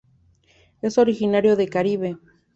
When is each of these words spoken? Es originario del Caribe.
Es 0.81 0.97
originario 0.97 1.55
del 1.55 1.69
Caribe. 1.69 2.17